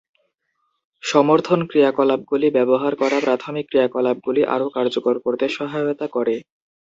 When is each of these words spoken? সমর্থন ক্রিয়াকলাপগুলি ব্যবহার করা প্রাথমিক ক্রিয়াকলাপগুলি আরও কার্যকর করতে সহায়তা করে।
সমর্থন 1.03 1.59
ক্রিয়াকলাপগুলি 1.69 2.47
ব্যবহার 2.57 2.93
করা 2.95 3.17
প্রাথমিক 3.19 3.65
ক্রিয়াকলাপগুলি 3.69 4.41
আরও 4.55 4.67
কার্যকর 4.75 5.15
করতে 5.25 5.45
সহায়তা 5.57 6.07
করে। 6.15 6.35